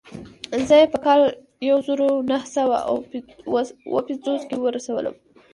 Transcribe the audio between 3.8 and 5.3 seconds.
اووه پنځوس کې ورسولم.